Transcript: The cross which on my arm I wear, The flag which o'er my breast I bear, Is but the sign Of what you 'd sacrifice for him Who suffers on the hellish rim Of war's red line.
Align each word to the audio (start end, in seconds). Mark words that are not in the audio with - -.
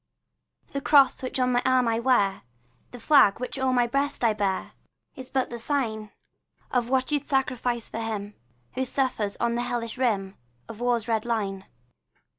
The 0.71 0.81
cross 0.81 1.21
which 1.21 1.39
on 1.39 1.51
my 1.51 1.61
arm 1.63 1.87
I 1.87 1.99
wear, 1.99 2.41
The 2.89 2.99
flag 2.99 3.39
which 3.39 3.59
o'er 3.59 3.71
my 3.71 3.85
breast 3.85 4.23
I 4.23 4.33
bear, 4.33 4.71
Is 5.15 5.29
but 5.29 5.51
the 5.51 5.59
sign 5.59 6.09
Of 6.71 6.89
what 6.89 7.11
you 7.11 7.19
'd 7.19 7.25
sacrifice 7.27 7.87
for 7.87 7.99
him 7.99 8.33
Who 8.73 8.83
suffers 8.83 9.37
on 9.39 9.53
the 9.53 9.61
hellish 9.61 9.99
rim 9.99 10.37
Of 10.67 10.79
war's 10.79 11.07
red 11.07 11.23
line. 11.23 11.65